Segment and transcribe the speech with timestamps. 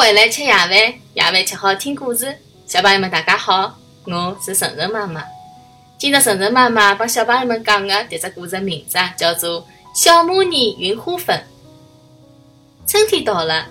[0.00, 0.70] 回来吃夜饭，
[1.12, 2.34] 夜饭吃好听故事。
[2.66, 3.76] 小朋友们，大家好，
[4.06, 5.22] 我是晨晨妈妈。
[5.98, 9.60] 今朝晨晨妈妈帮小朋友们讲的迭只故事名字啊，叫做
[9.94, 11.44] 《小蚂蚁运花粉》。
[12.90, 13.66] 春天到了，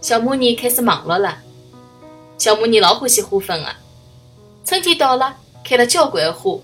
[0.00, 1.38] 小蚂蚁开始忙碌了。
[2.38, 3.76] 小蚂蚁老欢喜花粉的。
[4.64, 6.58] 春天到了，开了交关的花，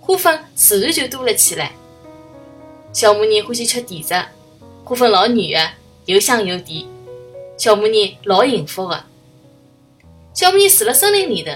[0.00, 1.70] 花粉自然就多了起来。
[2.92, 4.12] 小蚂蚁欢喜吃甜食，
[4.82, 5.70] 花粉老软的，
[6.06, 6.84] 又香又甜。
[7.60, 9.04] 小蚂蚁老幸福的。
[10.32, 11.52] 小蚂蚁住辣森林里头，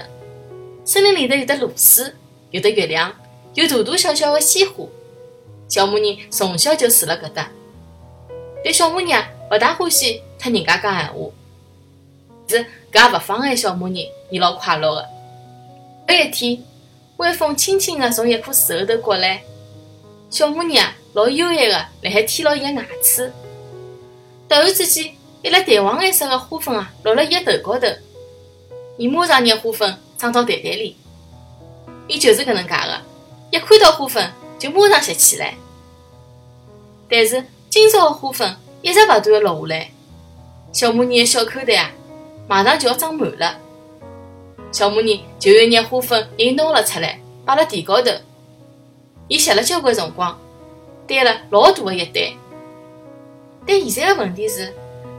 [0.85, 2.13] 森林里头有的露水，
[2.51, 3.11] 有的月亮，
[3.55, 4.85] 有大大小小的鲜花。
[5.67, 7.49] 小蚂蚁从小就住辣搿搭。
[8.63, 9.11] 但小蚂蚁，
[9.49, 11.31] 勿大欢喜听人家讲闲话。
[12.49, 15.09] 是搿也勿妨碍小蚂蚁，伊老快乐的。
[16.07, 16.63] 搿一天，
[17.17, 19.41] 微风轻轻地从一棵树后头刮来，
[20.29, 20.79] 小蚂蚁，
[21.13, 21.69] 老优雅的
[22.03, 23.33] 辣海舔牢伊个牙齿。
[24.47, 25.11] 突然之间，
[25.45, 27.85] 一粒淡黄颜色的花粉啊，落了伊个头高头，
[28.97, 30.97] 伊马上拿花粉装到袋袋里。
[32.07, 33.01] 伊就是搿能介个，
[33.51, 35.53] 一看到花粉就马上拾起来。
[37.07, 39.91] 但是今朝个花粉一直勿断个落下来，
[40.73, 41.91] 小蚂蚁个小口袋啊，
[42.47, 43.55] 马上就要装满了。
[44.71, 48.11] 小蚂蚁就又拿花粉又拿了出来，摆辣地高头。
[49.27, 50.35] 伊吸了交关辰光，
[51.05, 52.35] 堆了老大个一堆。
[53.67, 54.73] 但现在个问题是。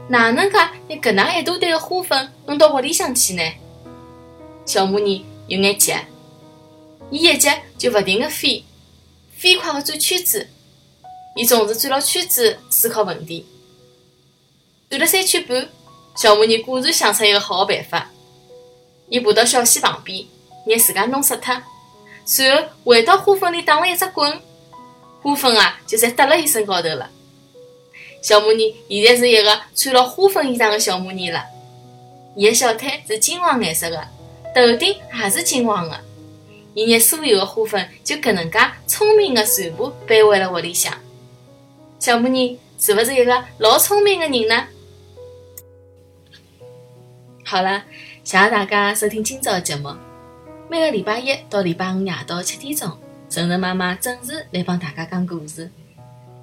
[0.09, 3.43] 哪能噶拿搿能一大堆个花粉弄到屋里向去呢？
[4.65, 5.93] 小蚂蚁有眼急，
[7.11, 8.63] 伊一急就勿停个飞，
[9.35, 10.47] 飞快个转圈子。
[11.35, 13.45] 伊总是转牢圈子思考问题。
[14.89, 15.69] 转了三圈半，
[16.15, 18.09] 小蚂蚁果然想出一个好个办法。
[19.09, 20.25] 伊爬到小溪旁边，
[20.65, 21.61] 拿自家弄湿脱，
[22.25, 24.41] 随后回到花粉里打了一只滚，
[25.21, 27.09] 花粉啊就侪搭辣伊身高头了。
[28.21, 31.43] 小蚂蚁现在是一个穿了花粉衣裳的小蚂蚁了。
[32.35, 34.07] 伊的小腿是金黄颜色的，
[34.53, 35.99] 头顶也是金黄的。
[36.73, 40.93] 伊拿所有的花粉就搿能介聪明的全部背回了屋里向。
[41.99, 44.67] 小蚂蚁是勿是一个老聪明的人呢？
[47.43, 47.83] 好了，
[48.23, 49.89] 谢谢大家收听今朝的节目。
[50.69, 52.91] 每个礼拜一到礼拜五夜到七点钟，
[53.29, 55.71] 晨晨妈妈准时来帮大家讲故事。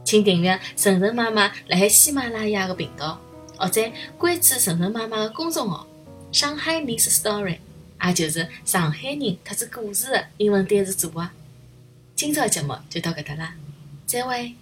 [0.04, 3.18] 请订阅晨晨妈妈辣海喜马拉雅的频道，
[3.56, 3.82] 或者
[4.18, 5.86] 关注晨晨妈妈的公众号
[6.30, 7.58] “上海 Miss Story”，
[8.04, 11.28] 也就是上海人特子故事的英文单词组合。
[12.14, 13.54] 今朝节目就到搿搭啦，
[14.06, 14.54] 再会。